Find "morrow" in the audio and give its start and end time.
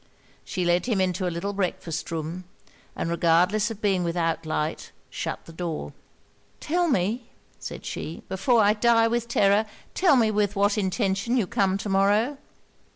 11.89-12.37